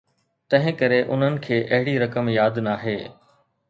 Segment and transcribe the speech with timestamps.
[0.53, 3.01] تنهن ڪري انهن کي اهڙي رقم ياد ناهي.